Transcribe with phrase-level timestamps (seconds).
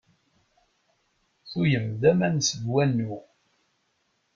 [1.49, 3.13] Tugem-d aman seg wanu.